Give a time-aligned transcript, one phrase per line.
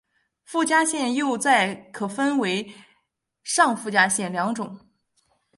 [0.43, 2.73] 附加线又再可分为
[3.43, 4.79] 上附加线两种。